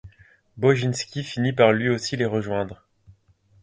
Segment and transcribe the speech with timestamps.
[0.57, 2.87] Boginski finit par lui aussi les rejoindre.